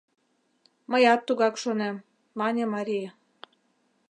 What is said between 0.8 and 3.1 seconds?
—Мыят тугак шонем,— мане Мари.